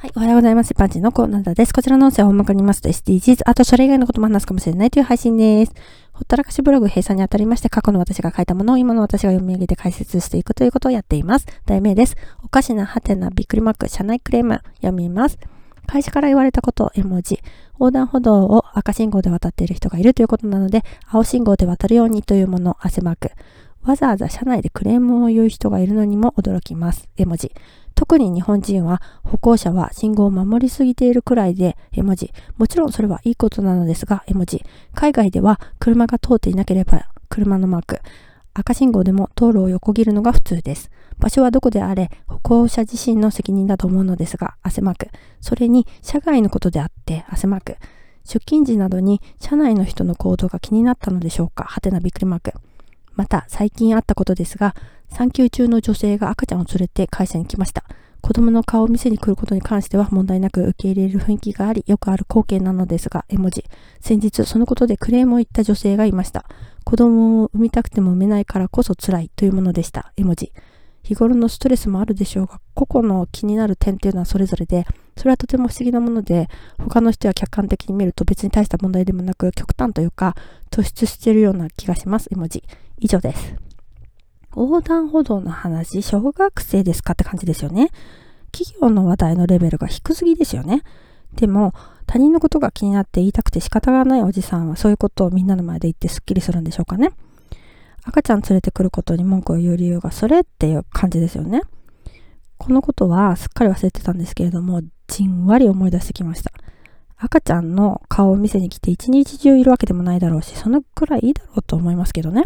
[0.00, 0.74] はい、おはようございます。
[0.74, 1.74] パンチのコーナーです。
[1.74, 5.72] こちらの音声を大まかにいますと SDGs、あとそれ以外のことも話すかもしれないという配信です。
[6.12, 11.46] ほったらかしブログ閉鎖にあたりまして過去の私が書いたものを今の私が読み上げて解説していくということをやっています。
[11.66, 12.14] 題名です。
[12.44, 15.38] おかしなハテナびっくりマーク、社内クレーム、読みます。
[15.88, 17.40] 会社から言われたこと、絵文字。
[17.72, 23.32] 横断歩道を赤信号で渡っている人がいるということなので、青信号で渡るようにというもの、汗マーク。
[23.82, 27.08] わざわざ社内でクレームを言う人がいるのにも驚きます。
[27.16, 27.52] 絵文字。
[27.94, 32.32] 特に日本人は歩行者は信号を守りすぎているくらいで絵文字。
[32.56, 34.62] もちろんそれはいいことなのですが絵文字。
[34.94, 38.00] 海外では車が通っていなければ車のマーク。
[38.54, 40.90] 赤信号でも道路を横切るのが普通です。
[41.18, 45.08] 場所はどこであれ歩行者自身の責任だと思うのですが汗マーク。
[45.40, 47.76] それに社外のことであって汗マーク。
[48.24, 52.52] 出勤時などに車内の人の行動が気になったのでしょうかはてなびっくりマーク。
[53.18, 54.74] また最近あったことですが
[55.10, 57.84] 産休中の女性が赤ちゃんを連れて会社に来ました。
[58.20, 63.64] 子供の顔を見せに来ることに関しては問題なく受け入れる雰囲気があり、よくある光景なのですが、絵文字。
[64.00, 66.44] 先日、そのことでクレームを言った女性がいました。
[66.84, 70.12] 子供を産みたくても産めないからこそ辛いというものでした。
[70.16, 70.52] 絵文字。
[71.04, 74.84] 日頃のストレスもあるでしょうが、個々の気になる点っていうのはそれぞれで、
[75.18, 80.36] それはとても不思議なもので、他の人は客観的に見ると別に大した問題でもなく、極端というか、
[80.70, 82.28] 突出しているような気がします。
[82.30, 82.62] 絵文字。
[82.98, 83.54] 以上です。
[84.56, 87.90] 横断歩道の話、小学生ですかって感じですよね。
[88.52, 90.82] 企業の話題のレベルが低すぎですよね。
[91.34, 91.74] でも、
[92.06, 97.12] 他人のことが気になって言いたくて仕方がないおじさんはそういうことをみんなの前で言ってスッキリするんでしょうかね。
[98.04, 101.60] 赤ちゃん連れてくることに文句を言う理由がそれっていう感じですよね。
[102.56, 106.52] このことはすっかり忘れてたんですけれども、じんわり思い出してきました。
[107.16, 112.44] 赤ちゃんの顔を見せに来て一日中いるわけでもないだろうし、そのくらいいいだろうと思いますけどね。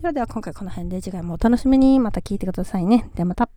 [0.00, 3.08] ではでは今回この辺で次回もお楽しみにまた聞いてくださいね。
[3.14, 3.48] ではまた。